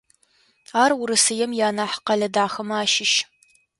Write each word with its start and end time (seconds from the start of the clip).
Ар 0.81 0.91
Урысыем 1.01 1.51
ианахь 1.59 1.97
къэлэ 2.05 2.27
дахэмэ 2.33 2.75
ащыщ. 2.83 3.13